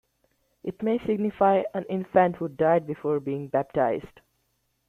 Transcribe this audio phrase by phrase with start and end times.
[0.63, 4.21] It may signify an infant who died before being baptized.